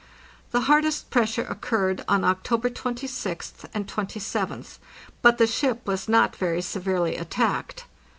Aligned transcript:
The 0.49 0.61
hardest 0.61 1.11
pressure 1.11 1.43
occurred 1.47 2.03
on 2.07 2.23
October 2.23 2.71
26th 2.71 3.65
and 3.71 3.85
27th, 3.85 4.79
but 5.21 5.37
the 5.37 5.45
ship 5.45 5.85
was 5.85 6.09
not 6.09 6.35
very 6.35 6.63
severely 6.63 7.17
at 7.17 7.29
tacked. 7.29 7.85